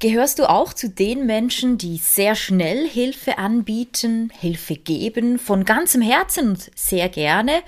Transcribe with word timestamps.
Gehörst 0.00 0.38
du 0.38 0.48
auch 0.48 0.72
zu 0.72 0.88
den 0.88 1.26
Menschen, 1.26 1.76
die 1.76 1.96
sehr 1.96 2.36
schnell 2.36 2.86
Hilfe 2.88 3.36
anbieten, 3.36 4.30
Hilfe 4.38 4.76
geben, 4.76 5.40
von 5.40 5.64
ganzem 5.64 6.02
Herzen 6.02 6.50
und 6.50 6.70
sehr 6.76 7.08
gerne? 7.08 7.62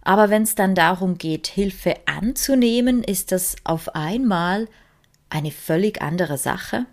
Aber 0.00 0.30
wenn 0.30 0.44
es 0.44 0.54
dann 0.54 0.74
darum 0.74 1.18
geht, 1.18 1.46
Hilfe 1.46 1.96
anzunehmen, 2.06 3.04
ist 3.04 3.32
das 3.32 3.56
auf 3.64 3.94
einmal 3.94 4.66
eine 5.28 5.50
völlig 5.50 6.00
andere 6.00 6.38
Sache? 6.38 6.86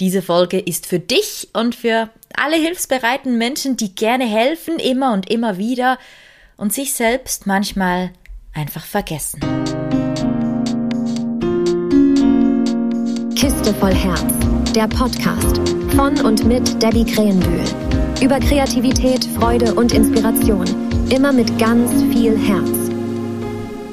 Diese 0.00 0.22
Folge 0.22 0.58
ist 0.58 0.86
für 0.86 0.98
dich 0.98 1.50
und 1.52 1.76
für 1.76 2.10
alle 2.36 2.56
hilfsbereiten 2.56 3.38
Menschen, 3.38 3.76
die 3.76 3.94
gerne 3.94 4.26
helfen, 4.26 4.80
immer 4.80 5.12
und 5.12 5.30
immer 5.30 5.56
wieder 5.56 5.98
und 6.56 6.74
sich 6.74 6.94
selbst 6.94 7.46
manchmal 7.46 8.10
einfach 8.52 8.84
vergessen. 8.84 9.65
Kiste 13.36 13.74
voll 13.74 13.92
Herz, 13.92 14.24
der 14.72 14.88
Podcast 14.88 15.58
von 15.94 16.18
und 16.24 16.46
mit 16.46 16.82
Debbie 16.82 17.04
Krähenbühl. 17.04 17.64
Über 18.22 18.40
Kreativität, 18.40 19.26
Freude 19.38 19.74
und 19.74 19.92
Inspiration. 19.92 20.64
Immer 21.10 21.34
mit 21.34 21.58
ganz 21.58 21.92
viel 22.14 22.38
Herz. 22.38 22.88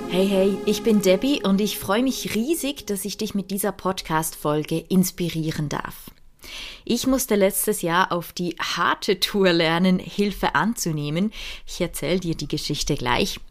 Hey, 0.09 0.27
hey, 0.29 0.57
ich 0.65 0.83
bin 0.83 1.01
Debbie 1.01 1.43
und 1.43 1.59
ich 1.59 1.77
freue 1.77 2.03
mich 2.03 2.35
riesig, 2.35 2.85
dass 2.85 3.03
ich 3.03 3.17
dich 3.17 3.35
mit 3.35 3.51
dieser 3.51 3.73
Podcast-Folge 3.73 4.77
inspirieren 4.77 5.67
darf. 5.67 6.09
Ich 6.85 7.05
musste 7.05 7.35
letztes 7.35 7.81
Jahr 7.81 8.13
auf 8.13 8.31
die 8.31 8.55
harte 8.61 9.19
Tour 9.19 9.51
lernen, 9.51 9.99
Hilfe 9.99 10.55
anzunehmen. 10.55 11.33
Ich 11.67 11.81
erzähle 11.81 12.21
dir 12.21 12.35
die 12.35 12.47
Geschichte 12.47 12.95
gleich. 12.95 13.41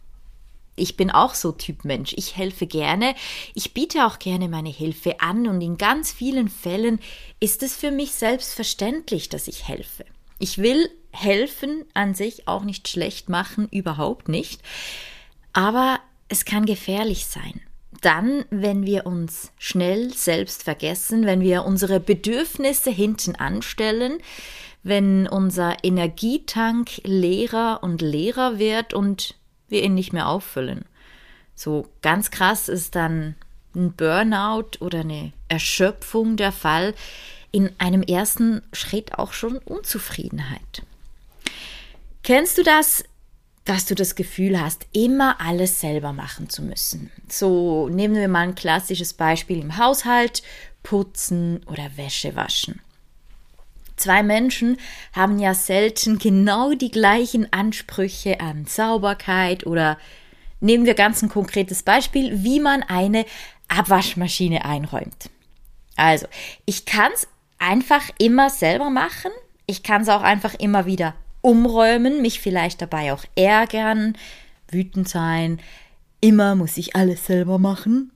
Ich 0.83 0.97
bin 0.97 1.13
auch 1.13 1.35
so 1.35 1.53
Typ 1.53 1.85
Mensch. 1.85 2.13
Ich 2.17 2.37
helfe 2.37 2.67
gerne. 2.67 3.15
Ich 3.55 3.73
biete 3.73 4.05
auch 4.05 4.19
gerne 4.19 4.49
meine 4.49 4.69
Hilfe 4.69 5.21
an 5.21 5.47
und 5.47 5.61
in 5.61 5.79
ganz 5.79 6.11
vielen 6.11 6.49
Fällen 6.49 6.99
ist 7.39 7.63
es 7.63 7.77
für 7.77 7.93
mich 7.93 8.11
selbstverständlich, 8.11 9.29
dass 9.29 9.47
ich 9.47 9.69
helfe. 9.69 10.05
Ich 10.41 10.59
will 10.59 10.91
helfen 11.13 11.85
an 11.95 12.15
sich 12.15 12.49
auch 12.49 12.65
nicht 12.65 12.89
schlecht 12.89 13.29
machen, 13.29 13.69
überhaupt 13.71 14.29
nicht. 14.29 14.61
Aber 15.53 16.01
es 16.27 16.45
kann 16.45 16.67
gefährlich 16.67 17.27
sein. 17.27 17.61
Dann, 18.01 18.45
wenn 18.51 18.85
wir 18.85 19.07
uns 19.07 19.53
schnell 19.59 20.13
selbst 20.13 20.65
vergessen, 20.65 21.27
wenn 21.27 21.43
wir 21.43 21.65
unsere 21.65 22.01
Bedürfnisse 22.01 22.91
hinten 22.91 23.37
anstellen, 23.37 24.19
wenn 24.83 25.29
unser 25.29 25.85
Energietank 25.85 27.03
leerer 27.05 27.85
und 27.85 28.03
leerer 28.03 28.59
wird 28.59 28.95
und 28.95 29.37
wir 29.73 29.83
ihn 29.83 29.95
nicht 29.95 30.13
mehr 30.13 30.29
auffüllen. 30.29 30.85
So 31.55 31.89
ganz 32.01 32.31
krass 32.31 32.69
ist 32.69 32.95
dann 32.95 33.35
ein 33.75 33.93
Burnout 33.93 34.79
oder 34.81 35.01
eine 35.01 35.33
Erschöpfung 35.49 36.37
der 36.37 36.53
Fall. 36.53 36.95
In 37.51 37.71
einem 37.79 38.03
ersten 38.03 38.63
Schritt 38.73 39.19
auch 39.19 39.33
schon 39.33 39.59
Unzufriedenheit. 39.59 40.83
Kennst 42.23 42.57
du 42.57 42.63
das, 42.63 43.05
dass 43.65 43.85
du 43.87 43.95
das 43.95 44.15
Gefühl 44.15 44.61
hast, 44.61 44.87
immer 44.93 45.41
alles 45.41 45.81
selber 45.81 46.13
machen 46.13 46.49
zu 46.49 46.63
müssen? 46.63 47.11
So 47.29 47.89
nehmen 47.89 48.15
wir 48.15 48.29
mal 48.29 48.41
ein 48.41 48.55
klassisches 48.55 49.13
Beispiel 49.13 49.61
im 49.61 49.77
Haushalt, 49.77 50.43
putzen 50.83 51.61
oder 51.67 51.97
Wäsche 51.97 52.35
waschen. 52.37 52.81
Zwei 54.03 54.25
Menschen 54.25 54.79
haben 55.13 55.39
ja 55.39 55.55
selten 55.55 56.19
genau 56.19 56.73
die 56.73 56.91
gleichen 56.91 57.53
Ansprüche 57.53 58.41
an 58.41 58.65
Sauberkeit 58.67 59.65
oder 59.65 59.97
nehmen 60.59 60.87
wir 60.87 60.95
ganz 60.95 61.23
ein 61.23 61.29
konkretes 61.29 61.85
Beispiel, 61.85 62.43
wie 62.43 62.59
man 62.59 62.83
eine 62.83 63.25
Abwaschmaschine 63.69 64.65
einräumt. 64.65 65.31
Also, 65.95 66.27
ich 66.65 66.85
kann 66.85 67.13
es 67.15 67.29
einfach 67.61 68.11
immer 68.19 68.51
selber 68.51 68.91
machen. 68.91 69.31
Ich 69.67 69.85
kann 69.85 70.03
es 70.03 70.09
auch 70.09 70.23
einfach 70.23 70.55
immer 70.55 70.85
wieder 70.85 71.15
umräumen, 71.43 72.23
mich 72.23 72.41
vielleicht 72.41 72.83
dabei 72.83 73.13
auch 73.13 73.25
ärgern, 73.37 74.17
wütend 74.69 75.09
sein. 75.09 75.61
Immer 76.21 76.57
muss 76.57 76.77
ich 76.77 76.97
alles 76.97 77.27
selber 77.27 77.61
machen. 77.61 78.11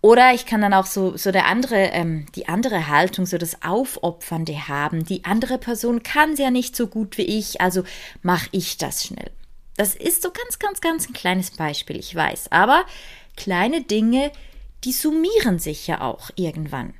Oder 0.00 0.32
ich 0.32 0.46
kann 0.46 0.60
dann 0.60 0.74
auch 0.74 0.86
so, 0.86 1.16
so 1.16 1.32
der 1.32 1.46
andere, 1.46 1.76
ähm, 1.76 2.26
die 2.36 2.48
andere 2.48 2.88
Haltung, 2.88 3.26
so 3.26 3.36
das 3.36 3.62
Aufopfernde 3.62 4.68
haben. 4.68 5.04
Die 5.04 5.24
andere 5.24 5.58
Person 5.58 6.02
kann 6.02 6.32
es 6.32 6.38
ja 6.38 6.50
nicht 6.50 6.76
so 6.76 6.86
gut 6.86 7.18
wie 7.18 7.22
ich, 7.22 7.60
also 7.60 7.82
mache 8.22 8.48
ich 8.52 8.76
das 8.76 9.04
schnell. 9.04 9.30
Das 9.76 9.94
ist 9.94 10.22
so 10.22 10.30
ganz, 10.30 10.58
ganz, 10.58 10.80
ganz 10.80 11.08
ein 11.08 11.14
kleines 11.14 11.50
Beispiel, 11.50 11.96
ich 11.98 12.14
weiß. 12.14 12.52
Aber 12.52 12.84
kleine 13.36 13.82
Dinge, 13.82 14.30
die 14.84 14.92
summieren 14.92 15.58
sich 15.58 15.86
ja 15.86 16.00
auch 16.00 16.30
irgendwann. 16.36 16.94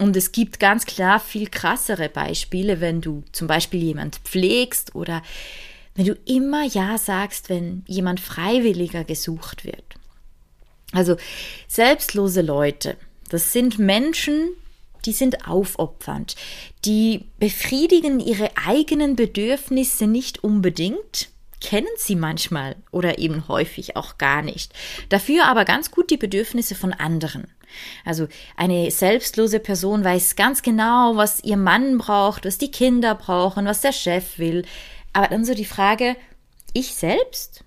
Und 0.00 0.16
es 0.16 0.32
gibt 0.32 0.58
ganz 0.58 0.86
klar 0.86 1.20
viel 1.20 1.48
krassere 1.48 2.08
Beispiele, 2.08 2.80
wenn 2.80 3.00
du 3.00 3.22
zum 3.32 3.46
Beispiel 3.46 3.82
jemand 3.82 4.16
pflegst 4.18 4.94
oder 4.94 5.22
wenn 5.94 6.06
du 6.06 6.16
immer 6.24 6.64
Ja 6.64 6.98
sagst, 6.98 7.48
wenn 7.48 7.84
jemand 7.86 8.18
freiwilliger 8.18 9.04
gesucht 9.04 9.64
wird. 9.64 9.84
Also 10.94 11.16
selbstlose 11.66 12.40
Leute, 12.40 12.96
das 13.28 13.52
sind 13.52 13.78
Menschen, 13.78 14.50
die 15.04 15.12
sind 15.12 15.46
aufopfernd, 15.46 16.36
die 16.84 17.26
befriedigen 17.38 18.20
ihre 18.20 18.50
eigenen 18.66 19.16
Bedürfnisse 19.16 20.06
nicht 20.06 20.42
unbedingt, 20.42 21.28
kennen 21.60 21.88
sie 21.96 22.14
manchmal 22.14 22.76
oder 22.90 23.18
eben 23.18 23.48
häufig 23.48 23.96
auch 23.96 24.18
gar 24.18 24.42
nicht. 24.42 24.72
Dafür 25.08 25.46
aber 25.46 25.64
ganz 25.64 25.90
gut 25.90 26.10
die 26.10 26.16
Bedürfnisse 26.16 26.74
von 26.74 26.92
anderen. 26.92 27.48
Also 28.04 28.28
eine 28.56 28.90
selbstlose 28.90 29.60
Person 29.60 30.04
weiß 30.04 30.36
ganz 30.36 30.62
genau, 30.62 31.16
was 31.16 31.42
ihr 31.42 31.56
Mann 31.56 31.98
braucht, 31.98 32.44
was 32.44 32.58
die 32.58 32.70
Kinder 32.70 33.14
brauchen, 33.14 33.66
was 33.66 33.80
der 33.80 33.92
Chef 33.92 34.38
will. 34.38 34.64
Aber 35.12 35.28
dann 35.28 35.44
so 35.44 35.54
die 35.54 35.64
Frage, 35.64 36.16
ich 36.72 36.94
selbst? 36.94 37.64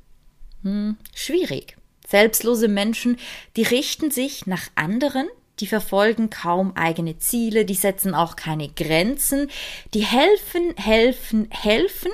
Hm, 0.64 0.98
schwierig. 1.14 1.77
Selbstlose 2.08 2.70
Menschen, 2.70 3.18
die 3.58 3.64
richten 3.64 4.12
sich 4.12 4.48
nach 4.48 4.70
anderen, 4.76 5.28
die 5.60 5.68
verfolgen 5.68 6.30
kaum 6.30 6.76
eigene 6.76 7.18
Ziele, 7.18 7.66
die 7.66 7.74
setzen 7.74 8.14
auch 8.16 8.38
keine 8.38 8.70
Grenzen, 8.70 9.50
die 9.94 10.06
helfen, 10.06 10.74
helfen, 10.78 11.50
helfen. 11.52 12.12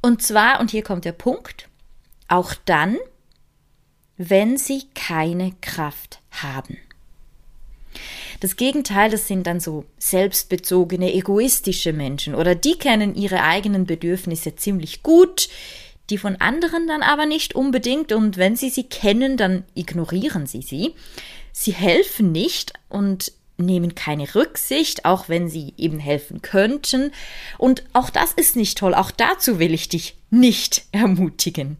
Und 0.00 0.22
zwar, 0.22 0.60
und 0.60 0.70
hier 0.70 0.84
kommt 0.84 1.04
der 1.04 1.12
Punkt, 1.12 1.68
auch 2.28 2.54
dann, 2.64 2.96
wenn 4.16 4.56
sie 4.56 4.84
keine 4.94 5.52
Kraft 5.60 6.20
haben. 6.30 6.78
Das 8.38 8.56
Gegenteil, 8.56 9.10
das 9.10 9.26
sind 9.26 9.46
dann 9.46 9.60
so 9.60 9.84
selbstbezogene, 9.98 11.12
egoistische 11.12 11.92
Menschen 11.92 12.34
oder 12.34 12.54
die 12.54 12.76
kennen 12.76 13.14
ihre 13.14 13.42
eigenen 13.42 13.84
Bedürfnisse 13.84 14.56
ziemlich 14.56 15.02
gut, 15.02 15.48
die 16.10 16.18
von 16.18 16.36
anderen 16.36 16.86
dann 16.86 17.02
aber 17.02 17.26
nicht 17.26 17.54
unbedingt 17.54 18.12
und 18.12 18.36
wenn 18.36 18.56
sie 18.56 18.70
sie 18.70 18.84
kennen, 18.84 19.36
dann 19.36 19.64
ignorieren 19.74 20.46
sie 20.46 20.62
sie. 20.62 20.94
Sie 21.52 21.72
helfen 21.72 22.32
nicht 22.32 22.72
und 22.88 23.32
nehmen 23.56 23.94
keine 23.94 24.34
Rücksicht, 24.34 25.04
auch 25.04 25.28
wenn 25.28 25.48
sie 25.48 25.74
eben 25.76 25.98
helfen 25.98 26.42
könnten. 26.42 27.12
Und 27.58 27.84
auch 27.92 28.10
das 28.10 28.32
ist 28.32 28.56
nicht 28.56 28.78
toll, 28.78 28.94
auch 28.94 29.10
dazu 29.10 29.58
will 29.58 29.74
ich 29.74 29.88
dich 29.88 30.16
nicht 30.30 30.84
ermutigen. 30.92 31.76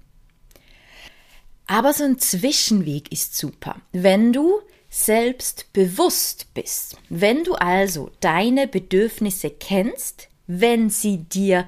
Aber 1.66 1.92
so 1.92 2.04
ein 2.04 2.18
Zwischenweg 2.18 3.10
ist 3.12 3.36
super. 3.36 3.80
Wenn 3.92 4.32
du 4.32 4.60
selbstbewusst 4.90 6.52
bist, 6.52 6.96
wenn 7.08 7.44
du 7.44 7.54
also 7.54 8.10
deine 8.20 8.68
Bedürfnisse 8.68 9.50
kennst, 9.50 10.28
wenn 10.46 10.90
sie 10.90 11.18
dir 11.18 11.66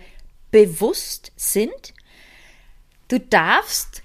bewusst 0.51 1.33
sind, 1.37 1.95
Du 3.09 3.21
darfst, 3.21 4.03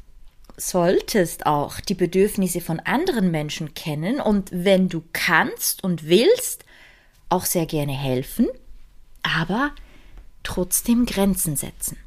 solltest 0.58 1.46
auch 1.46 1.80
die 1.80 1.94
Bedürfnisse 1.96 2.62
von 2.62 2.80
anderen 2.80 3.32
Menschen 3.32 3.74
kennen 3.74 4.20
und 4.20 4.50
wenn 4.52 4.90
du 4.90 5.04
kannst 5.14 5.84
und 5.84 6.08
willst, 6.08 6.66
auch 7.30 7.46
sehr 7.46 7.66
gerne 7.66 7.94
helfen, 7.94 8.48
aber 9.24 9.72
trotzdem 10.44 11.06
Grenzen 11.06 11.56
setzen. 11.56 11.98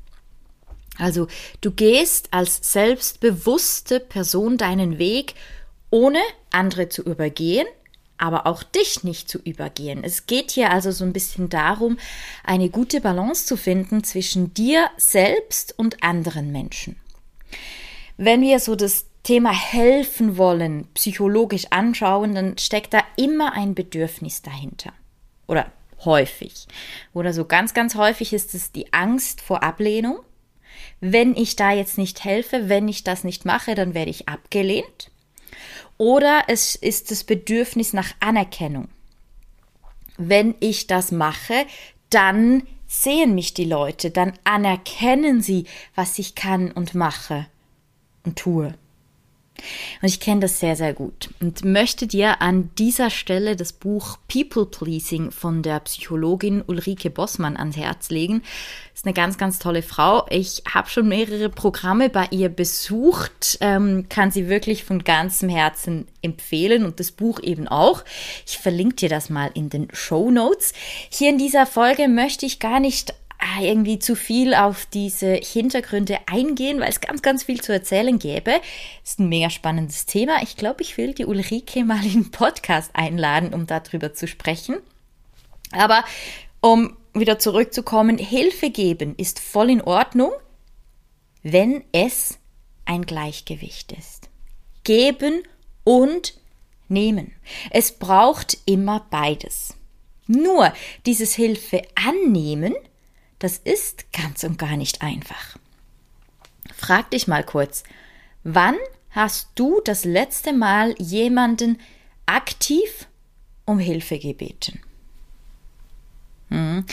Also 0.98 1.28
du 1.60 1.70
gehst 1.70 2.28
als 2.32 2.72
selbstbewusste 2.72 4.00
Person 4.00 4.58
deinen 4.58 4.98
Weg, 4.98 5.34
ohne 5.90 6.20
andere 6.50 6.88
zu 6.88 7.02
übergehen, 7.02 7.66
aber 8.22 8.46
auch 8.46 8.62
dich 8.62 9.02
nicht 9.02 9.28
zu 9.28 9.38
übergehen. 9.38 10.04
Es 10.04 10.26
geht 10.26 10.52
hier 10.52 10.70
also 10.70 10.92
so 10.92 11.04
ein 11.04 11.12
bisschen 11.12 11.48
darum, 11.48 11.98
eine 12.44 12.70
gute 12.70 13.00
Balance 13.00 13.46
zu 13.46 13.56
finden 13.56 14.04
zwischen 14.04 14.54
dir 14.54 14.88
selbst 14.96 15.76
und 15.76 16.04
anderen 16.04 16.52
Menschen. 16.52 16.94
Wenn 18.16 18.40
wir 18.40 18.60
so 18.60 18.76
das 18.76 19.06
Thema 19.24 19.52
helfen 19.52 20.36
wollen, 20.36 20.86
psychologisch 20.94 21.66
anschauen, 21.70 22.36
dann 22.36 22.58
steckt 22.58 22.94
da 22.94 23.02
immer 23.16 23.54
ein 23.54 23.74
Bedürfnis 23.74 24.40
dahinter. 24.40 24.92
Oder 25.48 25.72
häufig. 26.04 26.68
Oder 27.12 27.32
so 27.32 27.44
ganz, 27.44 27.74
ganz 27.74 27.96
häufig 27.96 28.32
ist 28.32 28.54
es 28.54 28.70
die 28.70 28.92
Angst 28.92 29.40
vor 29.40 29.64
Ablehnung. 29.64 30.20
Wenn 31.00 31.34
ich 31.34 31.56
da 31.56 31.72
jetzt 31.72 31.98
nicht 31.98 32.22
helfe, 32.22 32.68
wenn 32.68 32.86
ich 32.86 33.02
das 33.02 33.24
nicht 33.24 33.44
mache, 33.44 33.74
dann 33.74 33.94
werde 33.94 34.12
ich 34.12 34.28
abgelehnt. 34.28 35.11
Oder 35.98 36.44
es 36.48 36.74
ist 36.74 37.10
das 37.10 37.24
Bedürfnis 37.24 37.92
nach 37.92 38.12
Anerkennung. 38.20 38.88
wenn 40.18 40.54
ich 40.60 40.86
das 40.86 41.10
mache, 41.10 41.66
dann 42.10 42.62
sehen 42.86 43.34
mich 43.34 43.54
die 43.54 43.64
Leute, 43.64 44.10
dann 44.10 44.34
anerkennen 44.44 45.40
sie, 45.40 45.64
was 45.94 46.18
ich 46.18 46.34
kann 46.34 46.70
und 46.70 46.94
mache 46.94 47.46
und 48.24 48.38
tue. 48.38 48.74
Und 50.00 50.08
ich 50.08 50.20
kenne 50.20 50.40
das 50.40 50.60
sehr, 50.60 50.76
sehr 50.76 50.94
gut 50.94 51.30
und 51.40 51.64
möchte 51.64 52.06
dir 52.06 52.40
an 52.42 52.70
dieser 52.78 53.10
Stelle 53.10 53.56
das 53.56 53.72
Buch 53.72 54.18
People 54.28 54.66
Pleasing 54.66 55.30
von 55.30 55.62
der 55.62 55.80
Psychologin 55.80 56.62
Ulrike 56.66 57.10
Bossmann 57.10 57.56
ans 57.56 57.76
Herz 57.76 58.10
legen. 58.10 58.42
Ist 58.94 59.06
eine 59.06 59.14
ganz, 59.14 59.38
ganz 59.38 59.58
tolle 59.58 59.82
Frau. 59.82 60.26
Ich 60.28 60.62
habe 60.72 60.88
schon 60.88 61.08
mehrere 61.08 61.48
Programme 61.48 62.10
bei 62.10 62.28
ihr 62.30 62.48
besucht, 62.48 63.58
ähm, 63.60 64.06
kann 64.08 64.30
sie 64.30 64.48
wirklich 64.48 64.84
von 64.84 65.02
ganzem 65.02 65.48
Herzen 65.48 66.06
empfehlen 66.20 66.84
und 66.84 67.00
das 67.00 67.10
Buch 67.10 67.40
eben 67.42 67.68
auch. 67.68 68.04
Ich 68.46 68.58
verlinke 68.58 68.96
dir 68.96 69.08
das 69.08 69.30
mal 69.30 69.50
in 69.54 69.70
den 69.70 69.88
Show 69.92 70.30
Notes. 70.30 70.72
Hier 71.10 71.30
in 71.30 71.38
dieser 71.38 71.66
Folge 71.66 72.08
möchte 72.08 72.46
ich 72.46 72.58
gar 72.58 72.80
nicht 72.80 73.14
irgendwie 73.60 73.98
zu 73.98 74.14
viel 74.14 74.54
auf 74.54 74.86
diese 74.86 75.34
Hintergründe 75.34 76.18
eingehen, 76.26 76.80
weil 76.80 76.90
es 76.90 77.00
ganz, 77.00 77.22
ganz 77.22 77.44
viel 77.44 77.60
zu 77.60 77.72
erzählen 77.72 78.18
gäbe. 78.18 78.60
Ist 79.04 79.20
ein 79.20 79.28
mega 79.28 79.50
spannendes 79.50 80.06
Thema. 80.06 80.42
Ich 80.42 80.56
glaube, 80.56 80.82
ich 80.82 80.96
will 80.96 81.14
die 81.14 81.26
Ulrike 81.26 81.84
mal 81.84 82.04
in 82.04 82.12
den 82.12 82.30
Podcast 82.30 82.90
einladen, 82.94 83.52
um 83.52 83.66
darüber 83.66 84.14
zu 84.14 84.26
sprechen. 84.26 84.76
Aber 85.72 86.04
um 86.60 86.96
wieder 87.14 87.38
zurückzukommen, 87.38 88.18
Hilfe 88.18 88.70
geben 88.70 89.14
ist 89.16 89.40
voll 89.40 89.70
in 89.70 89.82
Ordnung, 89.82 90.32
wenn 91.42 91.84
es 91.92 92.38
ein 92.84 93.04
Gleichgewicht 93.04 93.92
ist. 93.92 94.28
Geben 94.84 95.42
und 95.84 96.34
nehmen. 96.88 97.32
Es 97.70 97.92
braucht 97.92 98.58
immer 98.66 99.06
beides. 99.10 99.74
Nur 100.26 100.72
dieses 101.04 101.34
Hilfe 101.34 101.82
annehmen 101.94 102.74
das 103.42 103.58
ist 103.58 104.12
ganz 104.12 104.44
und 104.44 104.56
gar 104.56 104.76
nicht 104.76 105.02
einfach. 105.02 105.56
Frag 106.74 107.10
dich 107.10 107.26
mal 107.26 107.42
kurz, 107.42 107.82
wann 108.44 108.76
hast 109.10 109.48
du 109.56 109.80
das 109.84 110.04
letzte 110.04 110.52
Mal 110.52 110.94
jemanden 110.98 111.80
aktiv 112.24 113.08
um 113.64 113.80
Hilfe 113.80 114.18
gebeten? 114.18 114.80
Hm. 116.50 116.84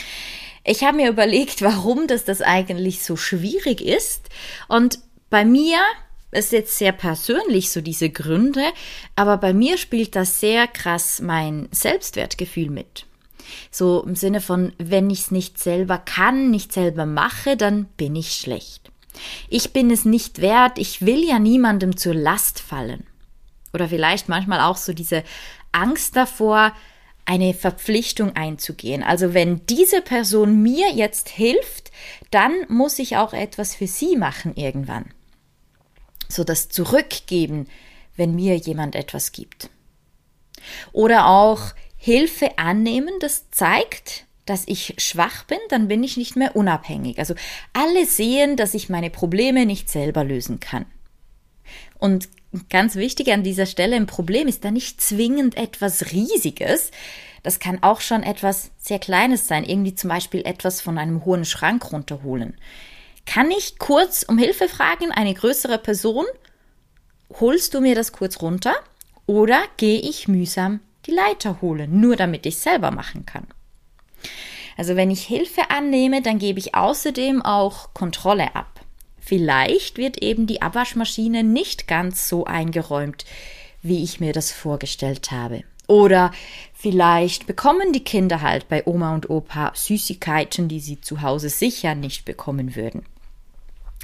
Ich 0.64 0.82
habe 0.82 0.96
mir 0.96 1.08
überlegt, 1.08 1.62
warum 1.62 2.08
das, 2.08 2.24
das 2.24 2.42
eigentlich 2.42 3.04
so 3.04 3.16
schwierig 3.16 3.80
ist. 3.80 4.28
Und 4.66 4.98
bei 5.30 5.44
mir 5.44 5.78
ist 6.32 6.50
jetzt 6.50 6.78
sehr 6.78 6.92
persönlich 6.92 7.70
so 7.70 7.80
diese 7.80 8.10
Gründe, 8.10 8.64
aber 9.14 9.36
bei 9.36 9.52
mir 9.52 9.78
spielt 9.78 10.16
das 10.16 10.40
sehr 10.40 10.66
krass 10.66 11.20
mein 11.20 11.68
Selbstwertgefühl 11.70 12.70
mit. 12.70 13.06
So 13.70 14.02
im 14.02 14.14
Sinne 14.14 14.40
von, 14.40 14.72
wenn 14.78 15.10
ich 15.10 15.20
es 15.20 15.30
nicht 15.30 15.58
selber 15.58 15.98
kann, 15.98 16.50
nicht 16.50 16.72
selber 16.72 17.06
mache, 17.06 17.56
dann 17.56 17.86
bin 17.96 18.16
ich 18.16 18.34
schlecht. 18.34 18.90
Ich 19.48 19.72
bin 19.72 19.90
es 19.90 20.04
nicht 20.04 20.40
wert, 20.40 20.78
ich 20.78 21.04
will 21.04 21.24
ja 21.24 21.38
niemandem 21.38 21.96
zur 21.96 22.14
Last 22.14 22.60
fallen. 22.60 23.06
Oder 23.72 23.88
vielleicht 23.88 24.28
manchmal 24.28 24.60
auch 24.60 24.76
so 24.76 24.92
diese 24.92 25.24
Angst 25.72 26.16
davor, 26.16 26.72
eine 27.24 27.54
Verpflichtung 27.54 28.34
einzugehen. 28.34 29.02
Also 29.02 29.34
wenn 29.34 29.64
diese 29.66 30.02
Person 30.02 30.62
mir 30.62 30.90
jetzt 30.92 31.28
hilft, 31.28 31.92
dann 32.30 32.52
muss 32.68 32.98
ich 32.98 33.16
auch 33.16 33.32
etwas 33.32 33.74
für 33.76 33.86
sie 33.86 34.16
machen 34.16 34.56
irgendwann. 34.56 35.06
So 36.28 36.42
das 36.42 36.68
Zurückgeben, 36.68 37.68
wenn 38.16 38.34
mir 38.34 38.56
jemand 38.56 38.96
etwas 38.96 39.32
gibt. 39.32 39.70
Oder 40.92 41.26
auch 41.26 41.72
Hilfe 42.02 42.56
annehmen, 42.56 43.12
das 43.20 43.50
zeigt, 43.50 44.24
dass 44.46 44.62
ich 44.66 44.94
schwach 44.96 45.44
bin, 45.44 45.58
dann 45.68 45.86
bin 45.86 46.02
ich 46.02 46.16
nicht 46.16 46.34
mehr 46.34 46.56
unabhängig. 46.56 47.18
Also 47.18 47.34
alle 47.74 48.06
sehen, 48.06 48.56
dass 48.56 48.72
ich 48.72 48.88
meine 48.88 49.10
Probleme 49.10 49.66
nicht 49.66 49.90
selber 49.90 50.24
lösen 50.24 50.60
kann. 50.60 50.86
Und 51.98 52.30
ganz 52.70 52.96
wichtig 52.96 53.30
an 53.34 53.42
dieser 53.42 53.66
Stelle, 53.66 53.96
ein 53.96 54.06
Problem 54.06 54.48
ist 54.48 54.64
da 54.64 54.70
nicht 54.70 55.02
zwingend 55.02 55.58
etwas 55.58 56.10
Riesiges. 56.10 56.90
Das 57.42 57.58
kann 57.58 57.82
auch 57.82 58.00
schon 58.00 58.22
etwas 58.22 58.70
sehr 58.78 58.98
Kleines 58.98 59.46
sein, 59.46 59.62
irgendwie 59.62 59.94
zum 59.94 60.08
Beispiel 60.08 60.40
etwas 60.46 60.80
von 60.80 60.96
einem 60.96 61.26
hohen 61.26 61.44
Schrank 61.44 61.92
runterholen. 61.92 62.56
Kann 63.26 63.50
ich 63.50 63.78
kurz 63.78 64.22
um 64.22 64.38
Hilfe 64.38 64.70
fragen, 64.70 65.12
eine 65.12 65.34
größere 65.34 65.76
Person? 65.76 66.24
Holst 67.40 67.74
du 67.74 67.82
mir 67.82 67.94
das 67.94 68.12
kurz 68.12 68.40
runter? 68.40 68.74
Oder 69.26 69.62
gehe 69.76 70.00
ich 70.00 70.28
mühsam 70.28 70.80
die 71.06 71.12
Leiter 71.12 71.60
holen, 71.60 72.00
nur 72.00 72.16
damit 72.16 72.46
ich 72.46 72.58
selber 72.58 72.90
machen 72.90 73.26
kann. 73.26 73.46
Also 74.76 74.96
wenn 74.96 75.10
ich 75.10 75.22
Hilfe 75.22 75.70
annehme, 75.70 76.22
dann 76.22 76.38
gebe 76.38 76.58
ich 76.58 76.74
außerdem 76.74 77.42
auch 77.42 77.92
Kontrolle 77.94 78.54
ab. 78.54 78.80
Vielleicht 79.20 79.98
wird 79.98 80.22
eben 80.22 80.46
die 80.46 80.62
Abwaschmaschine 80.62 81.44
nicht 81.44 81.86
ganz 81.86 82.28
so 82.28 82.44
eingeräumt, 82.44 83.24
wie 83.82 84.02
ich 84.02 84.20
mir 84.20 84.32
das 84.32 84.50
vorgestellt 84.50 85.30
habe. 85.30 85.64
Oder 85.86 86.32
vielleicht 86.72 87.46
bekommen 87.46 87.92
die 87.92 88.04
Kinder 88.04 88.42
halt 88.42 88.68
bei 88.68 88.86
Oma 88.86 89.14
und 89.14 89.28
Opa 89.28 89.72
Süßigkeiten, 89.74 90.68
die 90.68 90.80
sie 90.80 91.00
zu 91.00 91.20
Hause 91.22 91.48
sicher 91.48 91.94
nicht 91.94 92.24
bekommen 92.24 92.76
würden. 92.76 93.04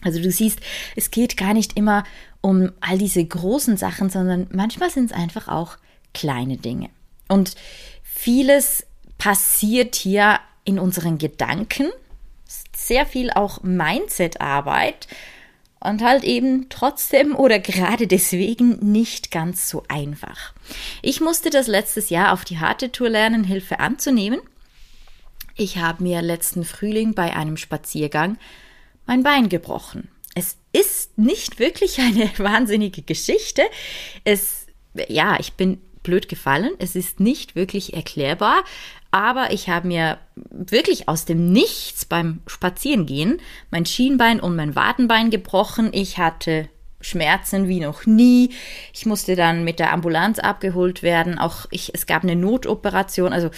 Also 0.02 0.20
du 0.20 0.30
siehst, 0.30 0.60
es 0.94 1.10
geht 1.10 1.36
gar 1.36 1.54
nicht 1.54 1.76
immer 1.76 2.04
um 2.40 2.72
all 2.80 2.98
diese 2.98 3.24
großen 3.24 3.76
Sachen, 3.76 4.10
sondern 4.10 4.48
manchmal 4.52 4.90
sind 4.90 5.06
es 5.06 5.16
einfach 5.16 5.48
auch 5.48 5.78
kleine 6.16 6.56
Dinge. 6.56 6.90
Und 7.28 7.54
vieles 8.02 8.86
passiert 9.18 9.94
hier 9.94 10.40
in 10.64 10.78
unseren 10.78 11.18
Gedanken, 11.18 11.86
sehr 12.74 13.06
viel 13.06 13.30
auch 13.30 13.62
Mindset-Arbeit 13.62 15.08
und 15.80 16.02
halt 16.02 16.24
eben 16.24 16.68
trotzdem 16.68 17.34
oder 17.34 17.58
gerade 17.58 18.06
deswegen 18.06 18.78
nicht 18.92 19.30
ganz 19.30 19.68
so 19.68 19.84
einfach. 19.88 20.54
Ich 21.02 21.20
musste 21.20 21.50
das 21.50 21.66
letztes 21.66 22.10
Jahr 22.10 22.32
auf 22.32 22.44
die 22.44 22.58
harte 22.58 22.90
Tour 22.92 23.08
lernen, 23.08 23.44
Hilfe 23.44 23.78
anzunehmen. 23.80 24.40
Ich 25.56 25.78
habe 25.78 26.02
mir 26.02 26.22
letzten 26.22 26.64
Frühling 26.64 27.14
bei 27.14 27.34
einem 27.34 27.56
Spaziergang 27.56 28.38
mein 29.06 29.22
Bein 29.22 29.48
gebrochen. 29.48 30.08
Es 30.34 30.58
ist 30.72 31.16
nicht 31.16 31.58
wirklich 31.58 31.98
eine 31.98 32.30
wahnsinnige 32.38 33.02
Geschichte. 33.02 33.62
Es, 34.24 34.66
ja, 35.08 35.38
ich 35.38 35.54
bin 35.54 35.80
blöd 36.06 36.28
gefallen. 36.28 36.70
Es 36.78 36.94
ist 36.96 37.20
nicht 37.20 37.56
wirklich 37.56 37.94
erklärbar, 37.94 38.64
aber 39.10 39.52
ich 39.52 39.68
habe 39.68 39.88
mir 39.88 40.18
wirklich 40.50 41.08
aus 41.08 41.24
dem 41.24 41.52
Nichts 41.52 42.04
beim 42.04 42.40
Spazierengehen 42.46 43.40
mein 43.70 43.84
Schienbein 43.84 44.40
und 44.40 44.56
mein 44.56 44.76
Wadenbein 44.76 45.30
gebrochen. 45.30 45.90
Ich 45.92 46.18
hatte 46.18 46.68
Schmerzen 47.00 47.68
wie 47.68 47.80
noch 47.80 48.06
nie. 48.06 48.50
Ich 48.94 49.04
musste 49.04 49.36
dann 49.36 49.64
mit 49.64 49.78
der 49.78 49.92
Ambulanz 49.92 50.38
abgeholt 50.38 51.02
werden. 51.02 51.38
Auch 51.38 51.66
ich, 51.70 51.92
es 51.92 52.06
gab 52.06 52.22
eine 52.22 52.36
Notoperation. 52.36 53.32
Also 53.32 53.50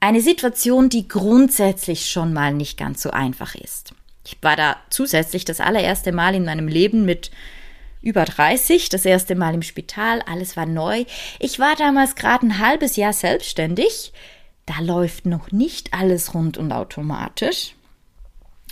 eine 0.00 0.20
Situation, 0.20 0.88
die 0.88 1.08
grundsätzlich 1.08 2.10
schon 2.10 2.32
mal 2.32 2.52
nicht 2.52 2.78
ganz 2.78 3.02
so 3.02 3.10
einfach 3.10 3.54
ist. 3.54 3.94
Ich 4.24 4.36
war 4.42 4.56
da 4.56 4.76
zusätzlich 4.90 5.44
das 5.44 5.60
allererste 5.60 6.12
Mal 6.12 6.34
in 6.34 6.44
meinem 6.44 6.68
Leben 6.68 7.04
mit 7.04 7.30
über 8.00 8.24
30, 8.24 8.88
das 8.88 9.04
erste 9.04 9.34
Mal 9.34 9.54
im 9.54 9.62
Spital, 9.62 10.22
alles 10.22 10.56
war 10.56 10.66
neu. 10.66 11.04
Ich 11.38 11.58
war 11.58 11.74
damals 11.76 12.14
gerade 12.14 12.46
ein 12.46 12.58
halbes 12.58 12.96
Jahr 12.96 13.12
selbstständig. 13.12 14.12
Da 14.66 14.80
läuft 14.80 15.26
noch 15.26 15.50
nicht 15.50 15.94
alles 15.94 16.34
rund 16.34 16.58
und 16.58 16.72
automatisch. 16.72 17.74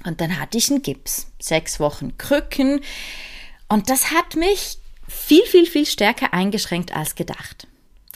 Und 0.05 0.21
dann 0.21 0.39
hatte 0.39 0.59
ich 0.59 0.71
einen 0.71 0.83
Gips, 0.83 1.29
sechs 1.39 1.81
Wochen 1.81 2.19
Krücken. 2.19 2.81
Und 3.69 3.91
das 3.91 4.11
hat 4.11 4.37
mich 4.37 4.79
viel, 5.09 5.45
viel, 5.45 5.67
viel 5.67 5.87
stärker 5.87 6.33
eingeschränkt 6.33 6.95
als 6.95 7.15
gedacht. 7.15 7.67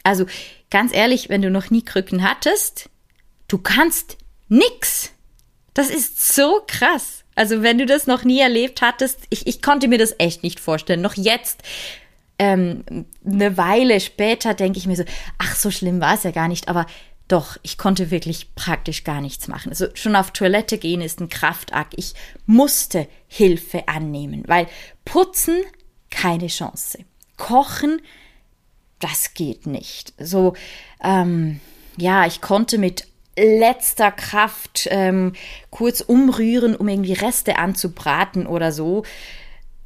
Also 0.03 0.27
ganz 0.71 0.95
ehrlich, 0.95 1.29
wenn 1.29 1.43
du 1.43 1.51
noch 1.51 1.71
nie 1.71 1.83
Krücken 1.83 2.23
hattest, 2.23 2.89
du 3.49 3.59
kannst 3.59 4.19
nix. 4.49 5.13
Das 5.75 5.91
ist 5.91 6.35
so 6.35 6.63
krass. 6.67 7.20
Also 7.35 7.63
wenn 7.63 7.79
du 7.79 7.87
das 7.87 8.07
noch 8.07 8.25
nie 8.25 8.41
erlebt 8.41 8.83
hattest, 8.83 9.21
ich, 9.31 9.47
ich 9.47 9.63
konnte 9.63 9.89
mir 9.89 9.99
das 9.99 10.15
echt 10.19 10.43
nicht 10.43 10.61
vorstellen. 10.61 11.01
Noch 11.01 11.15
jetzt, 11.15 11.63
ähm, 12.39 12.85
eine 13.25 13.59
Weile 13.59 14.01
später, 14.01 14.55
denke 14.55 14.79
ich 14.79 14.87
mir 14.87 14.97
so, 14.97 15.05
ach, 15.39 15.55
so 15.55 15.71
schlimm 15.71 16.01
war 16.01 16.15
es 16.15 16.23
ja 16.23 16.31
gar 16.31 16.49
nicht, 16.49 16.69
aber 16.69 16.87
doch, 17.29 17.59
ich 17.63 17.79
konnte 17.79 18.11
wirklich 18.11 18.55
praktisch 18.55 19.05
gar 19.05 19.21
nichts 19.21 19.47
machen. 19.47 19.69
Also 19.69 19.87
schon 19.95 20.17
auf 20.17 20.33
Toilette 20.33 20.79
gehen 20.79 21.01
ist 21.01 21.21
ein 21.21 21.29
Kraftakt. 21.29 21.93
Ich 21.97 22.15
musste 22.47 23.07
Hilfe 23.29 23.87
annehmen, 23.87 24.43
weil 24.47 24.67
putzen 25.05 25.61
keine 26.11 26.49
Chance. 26.49 27.05
Kochen, 27.37 28.01
das 28.99 29.35
geht 29.35 29.67
nicht. 29.67 30.13
So, 30.19 30.55
ähm, 31.05 31.61
ja, 31.99 32.27
ich 32.27 32.41
konnte 32.41 32.79
mit 32.79 33.07
letzter 33.43 34.11
Kraft 34.13 34.89
ähm, 34.91 35.33
kurz 35.71 36.01
umrühren, 36.01 36.77
um 36.77 36.89
irgendwie 36.89 37.13
Reste 37.13 37.59
anzubraten 37.59 38.47
oder 38.47 38.73
so. 38.73 39.05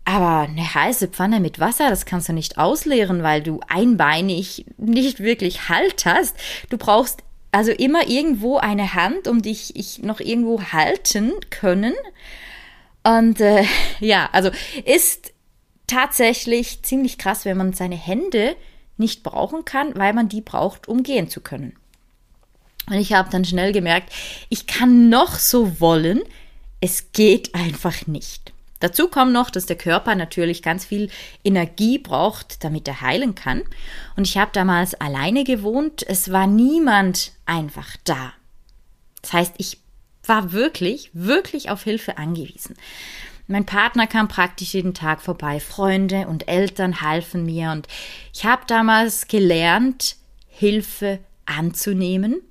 Aber 0.04 0.40
eine 0.40 0.74
heiße 0.74 1.08
Pfanne 1.08 1.40
mit 1.40 1.60
Wasser, 1.60 1.88
das 1.88 2.04
kannst 2.04 2.28
du 2.28 2.34
nicht 2.34 2.58
ausleeren, 2.58 3.22
weil 3.22 3.42
du 3.42 3.60
einbeinig 3.68 4.66
nicht 4.76 5.20
wirklich 5.20 5.68
Halt 5.68 6.04
hast. 6.04 6.36
Du 6.68 6.76
brauchst 6.76 7.22
also 7.52 7.70
immer 7.70 8.08
irgendwo 8.08 8.58
eine 8.58 8.94
Hand, 8.94 9.28
um 9.28 9.40
dich 9.40 9.76
ich 9.76 10.02
noch 10.02 10.20
irgendwo 10.20 10.60
halten 10.60 11.32
können. 11.50 11.94
Und 13.02 13.40
äh, 13.40 13.64
ja, 14.00 14.28
also 14.32 14.50
ist 14.84 15.32
tatsächlich 15.86 16.82
ziemlich 16.82 17.16
krass, 17.16 17.44
wenn 17.44 17.56
man 17.56 17.72
seine 17.72 17.96
Hände 17.96 18.56
nicht 18.96 19.22
brauchen 19.22 19.64
kann, 19.64 19.94
weil 19.96 20.12
man 20.12 20.28
die 20.28 20.40
braucht, 20.40 20.88
um 20.88 21.02
gehen 21.02 21.28
zu 21.28 21.40
können. 21.40 21.76
Und 22.86 22.94
ich 22.94 23.12
habe 23.12 23.30
dann 23.30 23.44
schnell 23.44 23.72
gemerkt, 23.72 24.12
ich 24.48 24.66
kann 24.66 25.08
noch 25.08 25.38
so 25.38 25.80
wollen, 25.80 26.22
es 26.80 27.12
geht 27.12 27.54
einfach 27.54 28.06
nicht. 28.06 28.52
Dazu 28.80 29.08
kommt 29.08 29.32
noch, 29.32 29.48
dass 29.48 29.64
der 29.64 29.76
Körper 29.76 30.14
natürlich 30.14 30.62
ganz 30.62 30.84
viel 30.84 31.08
Energie 31.42 31.98
braucht, 31.98 32.62
damit 32.62 32.86
er 32.86 33.00
heilen 33.00 33.34
kann. 33.34 33.62
Und 34.16 34.26
ich 34.26 34.36
habe 34.36 34.50
damals 34.52 34.94
alleine 34.94 35.44
gewohnt. 35.44 36.04
Es 36.06 36.30
war 36.30 36.46
niemand 36.46 37.32
einfach 37.46 37.96
da. 38.04 38.34
Das 39.22 39.32
heißt, 39.32 39.54
ich 39.56 39.78
war 40.26 40.52
wirklich, 40.52 41.08
wirklich 41.14 41.70
auf 41.70 41.84
Hilfe 41.84 42.18
angewiesen. 42.18 42.76
Mein 43.46 43.64
Partner 43.64 44.06
kam 44.06 44.28
praktisch 44.28 44.74
jeden 44.74 44.92
Tag 44.92 45.22
vorbei. 45.22 45.60
Freunde 45.60 46.26
und 46.28 46.48
Eltern 46.48 47.00
halfen 47.00 47.46
mir. 47.46 47.70
Und 47.70 47.88
ich 48.34 48.44
habe 48.44 48.64
damals 48.66 49.28
gelernt, 49.28 50.16
Hilfe 50.48 51.20
anzunehmen 51.46 52.42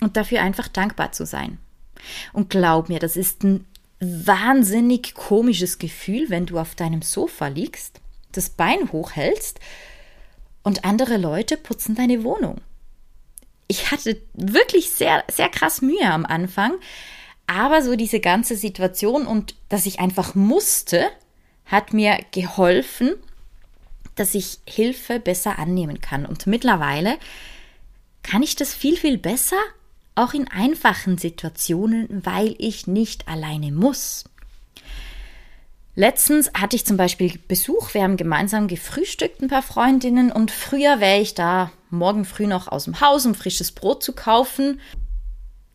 und 0.00 0.16
dafür 0.16 0.42
einfach 0.42 0.68
dankbar 0.68 1.12
zu 1.12 1.26
sein. 1.26 1.58
Und 2.32 2.50
glaub 2.50 2.88
mir, 2.88 2.98
das 2.98 3.16
ist 3.16 3.42
ein 3.42 3.66
wahnsinnig 4.00 5.14
komisches 5.14 5.78
Gefühl, 5.78 6.28
wenn 6.28 6.46
du 6.46 6.58
auf 6.58 6.74
deinem 6.74 7.02
Sofa 7.02 7.48
liegst, 7.48 8.00
das 8.32 8.50
Bein 8.50 8.92
hochhältst 8.92 9.60
und 10.62 10.84
andere 10.84 11.16
Leute 11.16 11.56
putzen 11.56 11.94
deine 11.94 12.22
Wohnung. 12.22 12.60
Ich 13.68 13.90
hatte 13.90 14.20
wirklich 14.34 14.90
sehr, 14.90 15.24
sehr 15.30 15.48
krass 15.48 15.80
Mühe 15.80 16.10
am 16.10 16.26
Anfang, 16.26 16.74
aber 17.46 17.82
so 17.82 17.96
diese 17.96 18.20
ganze 18.20 18.56
Situation 18.56 19.26
und 19.26 19.54
dass 19.68 19.86
ich 19.86 20.00
einfach 20.00 20.34
musste, 20.34 21.06
hat 21.64 21.92
mir 21.92 22.18
geholfen, 22.32 23.14
dass 24.14 24.34
ich 24.34 24.58
Hilfe 24.68 25.20
besser 25.20 25.58
annehmen 25.58 26.00
kann. 26.00 26.26
Und 26.26 26.46
mittlerweile 26.46 27.18
kann 28.22 28.42
ich 28.42 28.56
das 28.56 28.74
viel, 28.74 28.96
viel 28.96 29.18
besser 29.18 29.58
auch 30.16 30.34
in 30.34 30.48
einfachen 30.48 31.18
Situationen, 31.18 32.08
weil 32.24 32.56
ich 32.58 32.86
nicht 32.86 33.28
alleine 33.28 33.70
muss. 33.70 34.24
Letztens 35.94 36.50
hatte 36.52 36.76
ich 36.76 36.84
zum 36.84 36.96
Beispiel 36.96 37.38
Besuch, 37.48 37.94
wir 37.94 38.02
haben 38.02 38.16
gemeinsam 38.16 38.68
gefrühstückt, 38.68 39.40
ein 39.40 39.48
paar 39.48 39.62
Freundinnen, 39.62 40.30
und 40.30 40.50
früher 40.50 41.00
wäre 41.00 41.20
ich 41.20 41.34
da 41.34 41.70
morgen 41.90 42.24
früh 42.24 42.46
noch 42.46 42.68
aus 42.68 42.84
dem 42.84 43.00
Haus, 43.00 43.24
um 43.24 43.34
frisches 43.34 43.72
Brot 43.72 44.02
zu 44.02 44.12
kaufen. 44.12 44.80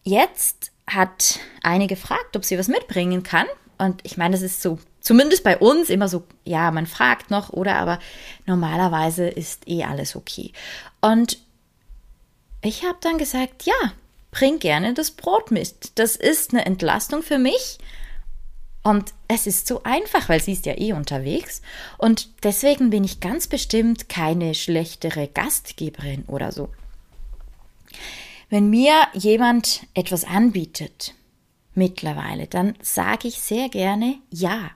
Jetzt 0.03 0.71
hat 0.86 1.39
eine 1.63 1.88
gefragt, 1.88 2.36
ob 2.36 2.45
sie 2.45 2.57
was 2.57 2.67
mitbringen 2.67 3.24
kann. 3.24 3.48
Und 3.77 4.01
ich 4.03 4.17
meine, 4.17 4.33
das 4.33 4.43
ist 4.43 4.62
so, 4.62 4.77
zumindest 5.00 5.43
bei 5.43 5.57
uns 5.57 5.89
immer 5.89 6.07
so, 6.07 6.24
ja, 6.43 6.69
man 6.69 6.86
fragt 6.86 7.31
noch, 7.31 7.50
oder? 7.50 7.75
Aber 7.75 7.98
normalerweise 8.45 9.27
ist 9.27 9.67
eh 9.67 9.83
alles 9.83 10.15
okay. 10.15 10.51
Und 11.01 11.39
ich 12.62 12.83
habe 12.83 12.98
dann 13.01 13.17
gesagt, 13.17 13.63
ja, 13.63 13.93
bring 14.31 14.59
gerne 14.59 14.93
das 14.93 15.11
Brot 15.11 15.51
mit. 15.51 16.00
Das 16.00 16.15
ist 16.15 16.51
eine 16.51 16.65
Entlastung 16.65 17.21
für 17.21 17.38
mich. 17.38 17.77
Und 18.83 19.13
es 19.27 19.45
ist 19.45 19.67
so 19.67 19.83
einfach, 19.83 20.27
weil 20.27 20.41
sie 20.41 20.53
ist 20.53 20.65
ja 20.65 20.77
eh 20.77 20.93
unterwegs. 20.93 21.61
Und 21.97 22.29
deswegen 22.43 22.89
bin 22.89 23.03
ich 23.03 23.19
ganz 23.19 23.47
bestimmt 23.47 24.09
keine 24.09 24.55
schlechtere 24.55 25.27
Gastgeberin 25.27 26.23
oder 26.25 26.51
so. 26.51 26.69
Wenn 28.50 28.69
mir 28.69 29.07
jemand 29.13 29.85
etwas 29.93 30.23
anbietet, 30.23 31.13
mittlerweile, 31.75 32.47
dann 32.47 32.75
sage 32.81 33.27
ich 33.27 33.39
sehr 33.39 33.69
gerne 33.69 34.15
ja. 34.29 34.71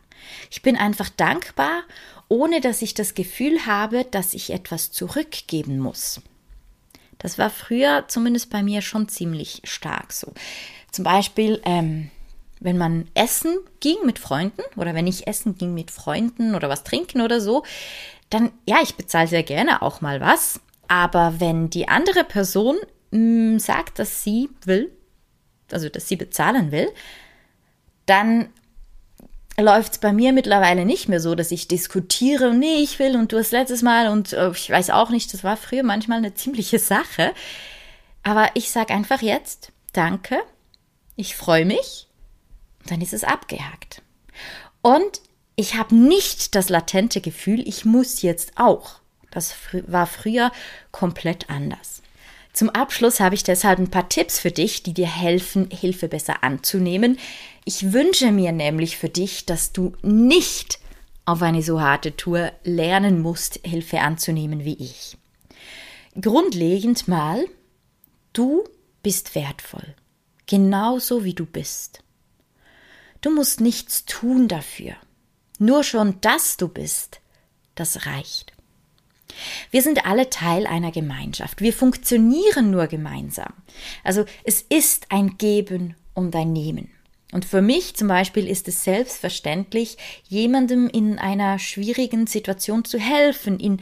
Ich 0.50 0.62
bin 0.62 0.78
einfach 0.78 1.10
dankbar, 1.10 1.84
ohne 2.30 2.62
dass 2.62 2.82
ich 2.82 2.94
das 2.94 3.16
Gefühl 3.16 3.66
habe, 3.66 4.06
dass 4.06 4.34
ich 4.34 4.52
etwas 4.52 4.92
zurückgeben 4.92 5.80
muss. 5.80 6.22
Das 7.18 7.38
war 7.38 7.50
früher 7.50 8.06
zumindest 8.08 8.50
bei 8.50 8.64
mir 8.64 8.82
schon 8.82 9.08
ziemlich 9.08 9.62
stark 9.64 10.14
so. 10.14 10.34
Zum 10.92 11.04
Beispiel, 11.04 11.62
ähm, 11.66 12.10
wenn 12.60 12.78
man 12.78 13.08
essen 13.14 13.58
ging 13.80 13.98
mit 14.06 14.20
Freunden 14.20 14.62
oder 14.76 14.94
wenn 14.94 15.08
ich 15.08 15.28
essen 15.28 15.58
ging 15.58 15.74
mit 15.74 15.92
Freunden 15.92 16.56
oder 16.56 16.70
was 16.70 16.84
trinken 16.84 17.22
oder 17.22 17.42
so, 17.42 17.64
dann 18.30 18.52
ja, 18.66 18.78
ich 18.82 18.96
bezahle 18.96 19.28
sehr 19.28 19.44
gerne 19.44 19.82
auch 19.82 20.02
mal 20.02 20.22
was. 20.22 20.60
Aber 20.88 21.40
wenn 21.40 21.70
die 21.70 21.88
andere 21.88 22.24
Person 22.24 22.78
mh, 23.12 23.56
mm, 23.56 23.60
sagt, 23.60 24.00
dass 24.00 24.24
sie 24.24 24.50
will, 24.64 24.92
also 25.72 25.90
dass 25.90 26.08
sie 26.08 26.16
bezahlen 26.16 26.72
will, 26.72 26.90
dann 28.06 28.50
läuft 29.58 29.94
es 29.94 29.98
bei 30.00 30.12
mir 30.12 30.34
mittlerweile 30.34 30.86
nicht 30.86 31.08
mehr 31.08 31.20
so, 31.20 31.36
dass 31.36 31.52
ich 31.52 31.68
diskutiere 31.68 32.50
und 32.50 32.60
nee, 32.60 32.78
ich 32.78 33.00
will 33.00 33.16
und 33.16 33.32
du 33.32 33.38
hast 33.38 33.52
letztes 33.52 33.82
Mal 33.82 34.10
und 34.10 34.34
äh, 34.34 34.52
ich 34.52 34.70
weiß 34.70 34.90
auch 34.90 35.10
nicht, 35.10 35.34
das 35.34 35.44
war 35.44 35.58
früher 35.58 35.84
manchmal 35.84 36.18
eine 36.18 36.34
ziemliche 36.34 36.80
Sache. 36.80 37.34
Aber 38.24 38.50
ich 38.56 38.72
sage 38.72 38.94
einfach 38.94 39.22
jetzt, 39.22 39.72
danke, 39.94 40.38
ich 41.16 41.36
freue 41.36 41.66
mich, 41.66 42.08
dann 42.86 43.02
ist 43.02 43.14
es 43.14 43.24
abgehakt. 43.24 44.02
Und 44.82 45.22
ich 45.56 45.76
habe 45.76 45.96
nicht 45.96 46.56
das 46.56 46.70
latente 46.70 47.22
Gefühl, 47.22 47.66
ich 47.68 47.86
muss 47.86 48.22
jetzt 48.22 48.54
auch. 48.58 49.00
Das 49.32 49.54
war 49.88 50.08
früher 50.08 50.52
komplett 50.92 51.50
anders. 51.50 52.02
Zum 52.56 52.70
Abschluss 52.70 53.20
habe 53.20 53.36
ich 53.36 53.44
deshalb 53.44 53.80
ein 53.80 53.92
paar 53.92 54.08
Tipps 54.08 54.40
für 54.40 54.50
dich, 54.50 54.82
die 54.82 54.94
dir 54.94 55.14
helfen, 55.14 55.70
Hilfe 55.70 56.08
besser 56.08 56.42
anzunehmen. 56.42 57.20
Ich 57.66 57.92
wünsche 57.92 58.32
mir 58.32 58.54
nämlich 58.54 58.96
für 58.96 59.10
dich, 59.10 59.46
dass 59.46 59.74
du 59.74 59.92
nicht 60.02 60.80
auf 61.26 61.42
eine 61.42 61.62
so 61.62 61.82
harte 61.82 62.16
Tour 62.16 62.54
lernen 62.64 63.22
musst, 63.22 63.60
Hilfe 63.66 64.00
anzunehmen 64.00 64.64
wie 64.64 64.76
ich. 64.76 65.18
Grundlegend 66.22 67.10
mal, 67.10 67.46
du 68.32 68.64
bist 69.04 69.36
wertvoll, 69.36 69.94
genauso 70.46 71.26
wie 71.26 71.34
du 71.34 71.46
bist. 71.46 72.06
Du 73.20 73.36
musst 73.36 73.60
nichts 73.60 74.06
tun 74.06 74.48
dafür. 74.48 74.94
Nur 75.60 75.84
schon, 75.84 76.22
dass 76.22 76.56
du 76.56 76.70
bist, 76.70 77.20
das 77.76 78.06
reicht. 78.06 78.55
Wir 79.72 79.82
sind 79.82 80.06
alle 80.06 80.30
Teil 80.30 80.68
einer 80.68 80.92
Gemeinschaft. 80.92 81.62
Wir 81.62 81.74
funktionieren 81.74 82.72
nur 82.72 82.88
gemeinsam. 82.88 83.54
Also 84.04 84.26
es 84.44 84.62
ist 84.62 85.08
ein 85.12 85.38
Geben 85.38 85.96
und 86.14 86.36
ein 86.36 86.54
Nehmen. 86.54 86.92
Und 87.32 87.44
für 87.44 87.62
mich 87.62 87.96
zum 87.96 88.08
Beispiel 88.08 88.48
ist 88.48 88.68
es 88.68 88.84
selbstverständlich, 88.84 89.98
jemandem 90.28 90.88
in 90.88 91.20
einer 91.20 91.60
schwierigen 91.60 92.28
Situation 92.28 92.86
zu 92.86 93.00
helfen, 93.00 93.60
in 93.60 93.82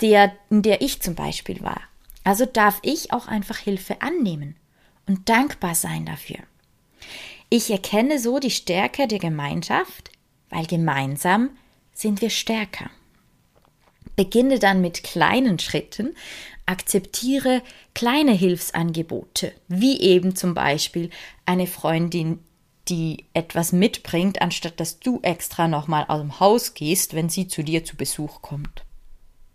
der, 0.00 0.32
in 0.50 0.62
der 0.62 0.82
ich 0.82 1.00
zum 1.00 1.14
Beispiel 1.14 1.62
war. 1.62 1.80
Also 2.24 2.46
darf 2.46 2.78
ich 2.82 3.12
auch 3.12 3.26
einfach 3.26 3.58
Hilfe 3.58 4.02
annehmen 4.02 4.56
und 5.06 5.28
dankbar 5.28 5.74
sein 5.74 6.06
dafür. 6.06 6.38
Ich 7.48 7.70
erkenne 7.70 8.18
so 8.18 8.38
die 8.38 8.50
Stärke 8.50 9.08
der 9.08 9.18
Gemeinschaft, 9.18 10.10
weil 10.48 10.66
gemeinsam 10.66 11.50
sind 11.92 12.20
wir 12.20 12.30
stärker. 12.30 12.90
Beginne 14.16 14.58
dann 14.58 14.80
mit 14.80 15.02
kleinen 15.02 15.58
Schritten, 15.58 16.14
akzeptiere 16.66 17.62
kleine 17.94 18.32
Hilfsangebote, 18.32 19.52
wie 19.68 20.00
eben 20.00 20.36
zum 20.36 20.54
Beispiel 20.54 21.10
eine 21.46 21.66
Freundin, 21.66 22.38
die 22.88 23.26
etwas 23.32 23.72
mitbringt, 23.72 24.42
anstatt 24.42 24.80
dass 24.80 24.98
du 24.98 25.20
extra 25.22 25.68
nochmal 25.68 26.04
aus 26.08 26.20
dem 26.20 26.40
Haus 26.40 26.74
gehst, 26.74 27.14
wenn 27.14 27.28
sie 27.28 27.48
zu 27.48 27.62
dir 27.62 27.84
zu 27.84 27.96
Besuch 27.96 28.42
kommt. 28.42 28.84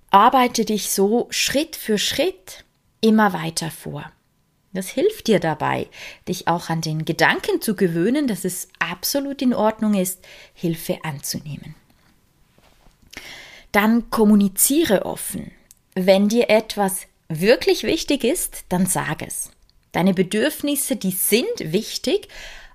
Arbeite 0.10 0.66
dich 0.66 0.90
so 0.90 1.28
Schritt 1.30 1.76
für 1.76 1.98
Schritt 1.98 2.64
immer 3.02 3.34
weiter 3.34 3.70
vor. 3.70 4.12
Das 4.74 4.88
hilft 4.90 5.28
dir 5.28 5.40
dabei, 5.40 5.88
dich 6.28 6.48
auch 6.48 6.70
an 6.70 6.82
den 6.82 7.04
Gedanken 7.04 7.62
zu 7.62 7.76
gewöhnen, 7.76 8.28
dass 8.28 8.46
es 8.46 8.70
absolut 8.80 9.42
in 9.42 9.54
Ordnung 9.54 9.94
ist, 9.94 10.26
Hilfe 10.54 11.00
anzunehmen 11.04 11.76
dann 13.78 14.10
kommuniziere 14.10 15.06
offen. 15.06 15.52
Wenn 15.94 16.30
dir 16.30 16.50
etwas 16.50 17.04
wirklich 17.30 17.84
wichtig 17.84 18.24
ist, 18.24 18.66
dann 18.70 18.88
sag 18.88 19.22
es. 19.22 19.52
Deine 19.92 20.16
Bedürfnisse, 20.16 20.96
die 20.96 21.12
sind 21.12 21.46
wichtig, 21.60 22.28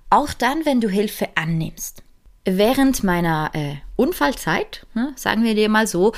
auch 0.09 0.31
dann, 0.31 0.65
wenn 0.65 0.79
du 0.79 0.87
Hilfe 0.87 1.27
annimmst. 1.35 2.03
Während 2.45 3.03
meiner 3.03 3.51
äh, 3.53 3.75
Unfallzeit, 3.97 4.85
ne, 4.93 5.11
sagen 5.17 5.43
wir 5.43 5.55
dir 5.55 5.67
mal 5.67 5.87
so, 5.87 6.13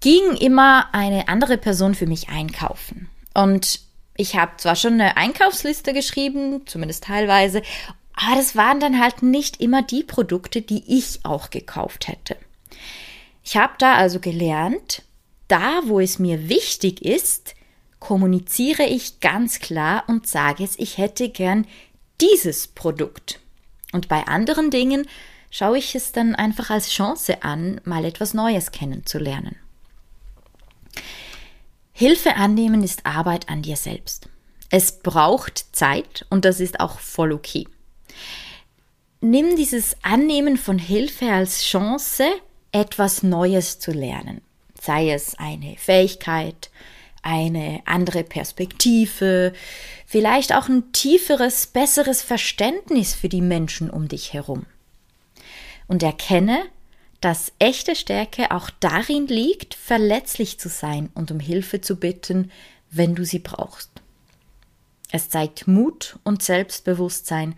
ging 0.00 0.34
immer 0.40 0.88
eine 0.94 1.28
andere 1.28 1.58
Person 1.58 1.94
für 1.94 2.06
mich 2.06 2.30
einkaufen. 2.30 3.10
Und 3.34 3.80
ich 4.16 4.34
habe 4.34 4.52
zwar 4.56 4.76
schon 4.76 4.94
eine 4.94 5.18
Einkaufsliste 5.18 5.92
geschrieben, 5.92 6.62
zumindest 6.64 7.04
teilweise, 7.04 7.60
aber 8.14 8.36
das 8.36 8.56
waren 8.56 8.80
dann 8.80 8.98
halt 8.98 9.22
nicht 9.22 9.60
immer 9.60 9.82
die 9.82 10.04
Produkte, 10.04 10.62
die 10.62 10.84
ich 10.86 11.20
auch 11.24 11.50
gekauft 11.50 12.08
hätte. 12.08 12.38
Ich 13.44 13.56
habe 13.56 13.74
da 13.78 13.94
also 13.94 14.20
gelernt, 14.20 15.02
da 15.48 15.82
wo 15.84 16.00
es 16.00 16.18
mir 16.18 16.48
wichtig 16.48 17.04
ist, 17.04 17.54
kommuniziere 18.00 18.84
ich 18.84 19.20
ganz 19.20 19.60
klar 19.60 20.04
und 20.08 20.26
sage 20.26 20.64
es, 20.64 20.78
ich 20.78 20.98
hätte 20.98 21.28
gern 21.28 21.66
dieses 22.20 22.68
Produkt. 22.68 23.40
Und 23.92 24.08
bei 24.08 24.26
anderen 24.26 24.70
Dingen 24.70 25.06
schaue 25.50 25.78
ich 25.78 25.94
es 25.94 26.12
dann 26.12 26.34
einfach 26.34 26.70
als 26.70 26.88
Chance 26.88 27.42
an, 27.42 27.80
mal 27.84 28.04
etwas 28.04 28.34
Neues 28.34 28.72
kennenzulernen. 28.72 29.56
Hilfe 31.92 32.34
annehmen 32.34 32.82
ist 32.82 33.06
Arbeit 33.06 33.48
an 33.48 33.62
dir 33.62 33.76
selbst. 33.76 34.28
Es 34.70 35.00
braucht 35.00 35.66
Zeit 35.76 36.26
und 36.28 36.44
das 36.44 36.58
ist 36.58 36.80
auch 36.80 36.98
voll 36.98 37.32
okay. 37.32 37.68
Nimm 39.20 39.54
dieses 39.54 39.96
Annehmen 40.02 40.56
von 40.56 40.78
Hilfe 40.78 41.30
als 41.30 41.62
Chance, 41.62 42.24
etwas 42.74 43.22
Neues 43.22 43.78
zu 43.78 43.92
lernen. 43.92 44.42
Sei 44.78 45.10
es 45.10 45.38
eine 45.38 45.76
Fähigkeit, 45.76 46.70
eine 47.22 47.80
andere 47.86 48.24
Perspektive, 48.24 49.52
vielleicht 50.06 50.52
auch 50.52 50.68
ein 50.68 50.92
tieferes, 50.92 51.68
besseres 51.68 52.20
Verständnis 52.20 53.14
für 53.14 53.28
die 53.28 53.40
Menschen 53.40 53.88
um 53.88 54.08
dich 54.08 54.32
herum. 54.32 54.66
Und 55.86 56.02
erkenne, 56.02 56.64
dass 57.20 57.52
echte 57.58 57.94
Stärke 57.94 58.50
auch 58.50 58.68
darin 58.80 59.28
liegt, 59.28 59.74
verletzlich 59.74 60.58
zu 60.58 60.68
sein 60.68 61.10
und 61.14 61.30
um 61.30 61.40
Hilfe 61.40 61.80
zu 61.80 61.96
bitten, 61.96 62.50
wenn 62.90 63.14
du 63.14 63.24
sie 63.24 63.38
brauchst. 63.38 63.90
Es 65.12 65.30
zeigt 65.30 65.68
Mut 65.68 66.18
und 66.24 66.42
Selbstbewusstsein, 66.42 67.54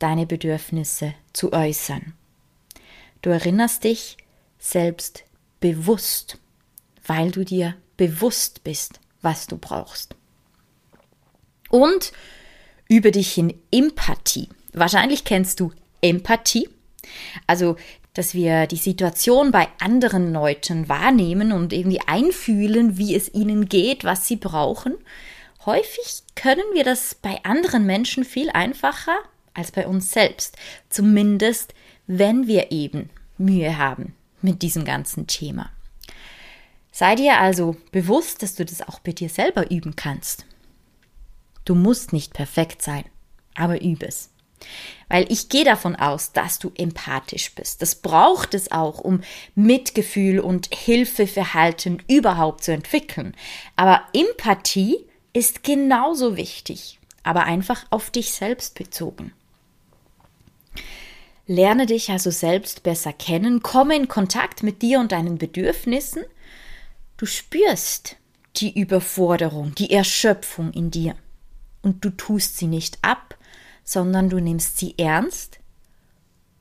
deine 0.00 0.26
Bedürfnisse 0.26 1.14
zu 1.32 1.52
äußern. 1.52 2.14
Du 3.22 3.30
erinnerst 3.30 3.84
dich 3.84 4.16
selbst 4.60 5.24
bewusst, 5.58 6.38
weil 7.04 7.32
du 7.32 7.44
dir 7.44 7.74
bewusst 7.96 8.62
bist, 8.62 9.00
was 9.22 9.48
du 9.48 9.58
brauchst. 9.58 10.14
Und 11.68 12.12
übe 12.88 13.10
dich 13.10 13.36
in 13.36 13.54
Empathie. 13.72 14.48
Wahrscheinlich 14.72 15.24
kennst 15.24 15.58
du 15.58 15.72
Empathie. 16.00 16.68
Also, 17.48 17.76
dass 18.14 18.34
wir 18.34 18.66
die 18.66 18.76
Situation 18.76 19.50
bei 19.50 19.68
anderen 19.80 20.32
Leuten 20.32 20.88
wahrnehmen 20.88 21.52
und 21.52 21.72
irgendwie 21.72 22.00
einfühlen, 22.06 22.96
wie 22.98 23.16
es 23.16 23.32
ihnen 23.34 23.68
geht, 23.68 24.04
was 24.04 24.26
sie 24.26 24.36
brauchen 24.36 24.94
Häufig 25.66 26.22
können 26.36 26.64
wir 26.72 26.84
das 26.84 27.14
bei 27.14 27.38
anderen 27.44 27.84
Menschen 27.84 28.24
viel 28.24 28.48
einfacher 28.50 29.16
als 29.52 29.72
bei 29.72 29.86
uns 29.86 30.10
selbst, 30.10 30.56
zumindest 30.88 31.74
wenn 32.06 32.46
wir 32.46 32.72
eben 32.72 33.10
Mühe 33.36 33.76
haben 33.76 34.14
mit 34.42 34.62
diesem 34.62 34.84
ganzen 34.84 35.26
Thema. 35.26 35.70
Sei 36.92 37.14
dir 37.14 37.38
also 37.38 37.76
bewusst, 37.92 38.42
dass 38.42 38.56
du 38.56 38.64
das 38.64 38.82
auch 38.82 38.98
bei 38.98 39.12
dir 39.12 39.28
selber 39.28 39.70
üben 39.70 39.96
kannst. 39.96 40.44
Du 41.64 41.74
musst 41.74 42.12
nicht 42.12 42.34
perfekt 42.34 42.82
sein, 42.82 43.04
aber 43.54 43.80
übe 43.80 44.06
es. 44.06 44.30
Weil 45.08 45.30
ich 45.32 45.48
gehe 45.48 45.64
davon 45.64 45.96
aus, 45.96 46.32
dass 46.32 46.58
du 46.58 46.72
empathisch 46.76 47.54
bist. 47.54 47.80
Das 47.82 47.94
braucht 47.94 48.54
es 48.54 48.70
auch, 48.70 48.98
um 49.00 49.22
Mitgefühl 49.54 50.40
und 50.40 50.74
Hilfeverhalten 50.74 52.02
überhaupt 52.08 52.64
zu 52.64 52.72
entwickeln. 52.72 53.34
Aber 53.76 54.02
Empathie 54.12 54.98
ist 55.32 55.62
genauso 55.64 56.36
wichtig, 56.36 56.98
aber 57.22 57.44
einfach 57.44 57.84
auf 57.90 58.10
dich 58.10 58.32
selbst 58.32 58.74
bezogen. 58.74 59.32
Lerne 61.50 61.86
dich 61.86 62.12
also 62.12 62.30
selbst 62.30 62.84
besser 62.84 63.12
kennen, 63.12 63.60
komme 63.60 63.96
in 63.96 64.06
Kontakt 64.06 64.62
mit 64.62 64.82
dir 64.82 65.00
und 65.00 65.10
deinen 65.10 65.36
Bedürfnissen. 65.36 66.22
Du 67.16 67.26
spürst 67.26 68.14
die 68.54 68.78
Überforderung, 68.78 69.74
die 69.74 69.90
Erschöpfung 69.90 70.72
in 70.72 70.92
dir. 70.92 71.16
Und 71.82 72.04
du 72.04 72.10
tust 72.10 72.56
sie 72.56 72.68
nicht 72.68 73.00
ab, 73.02 73.36
sondern 73.82 74.30
du 74.30 74.38
nimmst 74.38 74.78
sie 74.78 74.94
ernst, 74.96 75.58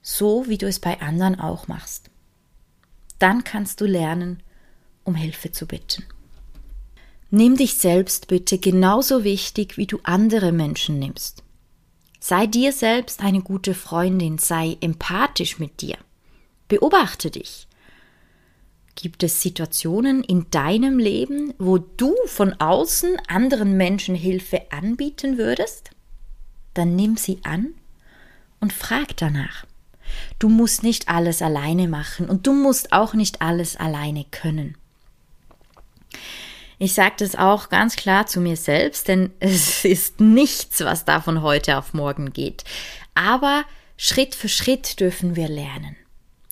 so 0.01 0.47
wie 0.47 0.57
du 0.57 0.67
es 0.67 0.79
bei 0.79 0.99
anderen 1.01 1.39
auch 1.39 1.67
machst. 1.67 2.09
Dann 3.19 3.43
kannst 3.43 3.81
du 3.81 3.85
lernen, 3.85 4.41
um 5.03 5.13
Hilfe 5.13 5.51
zu 5.51 5.67
bitten. 5.67 6.03
Nimm 7.29 7.57
dich 7.57 7.75
selbst 7.75 8.25
bitte 8.25 8.57
genauso 8.57 9.23
wichtig, 9.23 9.77
wie 9.77 9.85
du 9.85 9.99
andere 10.01 10.51
Menschen 10.51 10.97
nimmst. 10.97 11.43
Sei 12.19 12.47
dir 12.47 12.73
selbst 12.73 13.21
eine 13.21 13.41
gute 13.41 13.73
Freundin, 13.73 14.37
sei 14.37 14.77
empathisch 14.81 15.57
mit 15.57 15.81
dir. 15.81 15.97
Beobachte 16.67 17.31
dich. 17.31 17.67
Gibt 18.95 19.23
es 19.23 19.41
Situationen 19.41 20.23
in 20.25 20.51
deinem 20.51 20.99
Leben, 20.99 21.53
wo 21.57 21.77
du 21.77 22.13
von 22.25 22.53
außen 22.59 23.15
anderen 23.29 23.77
Menschen 23.77 24.13
Hilfe 24.13 24.63
anbieten 24.71 25.37
würdest? 25.37 25.91
Dann 26.73 26.97
nimm 26.97 27.15
sie 27.15 27.39
an 27.43 27.73
und 28.59 28.73
frag 28.73 29.15
danach. 29.15 29.65
Du 30.37 30.49
musst 30.49 30.83
nicht 30.83 31.07
alles 31.07 31.41
alleine 31.41 31.87
machen 31.87 32.29
und 32.29 32.45
du 32.45 32.53
musst 32.53 32.91
auch 32.91 33.13
nicht 33.13 33.41
alles 33.41 33.77
alleine 33.77 34.25
können. 34.29 34.75
Ich 36.79 36.93
sage 36.93 37.15
das 37.19 37.35
auch 37.35 37.67
ganz 37.67 37.97
klar 37.97 38.25
zu 38.25 38.39
mir 38.39 38.55
selbst, 38.55 39.09
denn 39.09 39.31
es 39.39 39.85
ist 39.85 40.19
nichts, 40.19 40.79
was 40.79 41.05
da 41.05 41.21
von 41.21 41.41
heute 41.41 41.77
auf 41.77 41.93
morgen 41.93 42.33
geht. 42.33 42.63
Aber 43.13 43.65
Schritt 43.97 44.33
für 44.33 44.49
Schritt 44.49 44.99
dürfen 44.99 45.35
wir 45.35 45.49
lernen. 45.49 45.97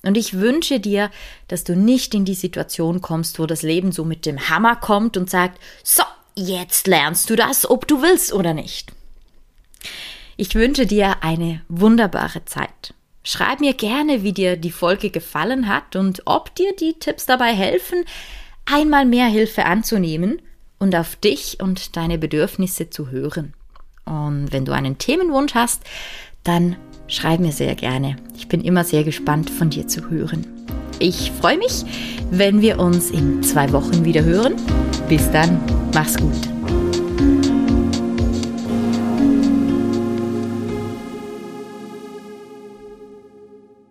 Und 0.04 0.16
ich 0.16 0.34
wünsche 0.34 0.80
dir, 0.80 1.10
dass 1.48 1.64
du 1.64 1.76
nicht 1.76 2.14
in 2.14 2.26
die 2.26 2.36
Situation 2.36 3.02
kommst, 3.02 3.40
wo 3.40 3.46
das 3.46 3.62
Leben 3.62 3.92
so 3.92 4.06
mit 4.06 4.26
dem 4.26 4.50
Hammer 4.50 4.76
kommt 4.76 5.18
und 5.18 5.30
sagt, 5.30 5.60
so, 5.84 6.04
jetzt 6.36 6.88
lernst 6.88 7.30
du 7.30 7.36
das, 7.36 7.70
ob 7.70 7.88
du 7.88 8.02
willst 8.02 8.32
oder 8.32 8.54
nicht. 8.54 8.92
Ich 10.36 10.54
wünsche 10.56 10.86
dir 10.86 11.24
eine 11.24 11.62
wunderbare 11.68 12.46
Zeit. 12.46 12.94
Schreib 13.24 13.60
mir 13.60 13.74
gerne, 13.74 14.24
wie 14.24 14.34
dir 14.34 14.56
die 14.56 14.72
Folge 14.72 15.10
gefallen 15.10 15.68
hat 15.68 15.96
und 15.96 16.22
ob 16.26 16.54
dir 16.56 16.76
die 16.76 16.94
Tipps 16.94 17.26
dabei 17.26 17.54
helfen, 17.54 18.06
einmal 18.72 19.06
mehr 19.06 19.28
Hilfe 19.28 19.66
anzunehmen 19.66 20.42
und 20.80 20.96
auf 20.96 21.16
dich 21.16 21.58
und 21.62 21.96
deine 21.96 22.18
Bedürfnisse 22.18 22.90
zu 22.90 23.10
hören. 23.10 23.54
Und 24.06 24.52
wenn 24.52 24.66
du 24.66 24.72
einen 24.72 24.98
Themenwunsch 24.98 25.54
hast, 25.56 25.84
dann 26.44 26.78
schreib 27.08 27.40
mir 27.40 27.52
sehr 27.52 27.76
gerne. 27.76 28.18
Ich 28.38 28.48
bin 28.48 28.62
immer 28.62 28.84
sehr 28.84 29.04
gespannt 29.04 29.50
von 29.50 29.70
dir 29.70 29.88
zu 29.88 30.10
hören. 30.10 30.46
Ich 31.00 31.32
freue 31.32 31.58
mich, 31.58 31.84
wenn 32.32 32.62
wir 32.62 32.80
uns 32.80 33.12
in 33.12 33.44
zwei 33.44 33.72
Wochen 33.72 34.06
wieder 34.06 34.24
hören. 34.24 34.56
Bis 35.10 35.30
dann, 35.32 35.60
mach's 35.94 36.18
gut. 36.18 36.57